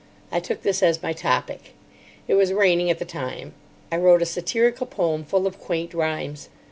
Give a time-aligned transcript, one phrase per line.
[0.31, 1.75] I took this as my topic.
[2.27, 3.53] It was raining at the time.
[3.91, 6.49] I wrote a satirical poem, full of quaint rhymes.